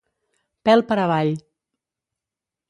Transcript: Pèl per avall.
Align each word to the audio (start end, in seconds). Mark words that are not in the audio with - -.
Pèl 0.69 0.83
per 0.93 0.97
avall. 1.03 1.31